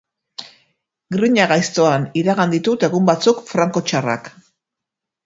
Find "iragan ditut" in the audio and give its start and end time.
2.21-2.87